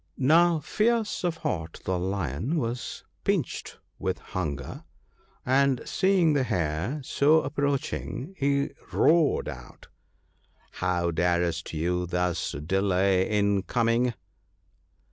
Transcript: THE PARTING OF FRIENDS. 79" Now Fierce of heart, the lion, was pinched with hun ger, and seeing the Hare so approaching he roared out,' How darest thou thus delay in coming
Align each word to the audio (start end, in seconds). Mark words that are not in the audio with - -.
THE 0.17 0.29
PARTING 0.29 0.55
OF 0.55 0.65
FRIENDS. 0.65 0.67
79" 0.67 0.97
Now 0.97 0.99
Fierce 1.03 1.23
of 1.23 1.37
heart, 1.43 1.79
the 1.85 1.99
lion, 1.99 2.55
was 2.57 3.03
pinched 3.23 3.77
with 3.99 4.17
hun 4.17 4.57
ger, 4.57 4.83
and 5.45 5.79
seeing 5.87 6.33
the 6.33 6.41
Hare 6.41 7.01
so 7.03 7.41
approaching 7.41 8.33
he 8.35 8.71
roared 8.91 9.47
out,' 9.47 9.89
How 10.81 11.11
darest 11.11 11.71
thou 11.71 12.07
thus 12.07 12.53
delay 12.65 13.29
in 13.29 13.61
coming 13.61 14.15